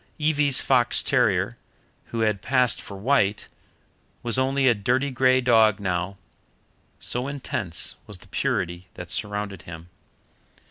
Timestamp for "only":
4.39-4.67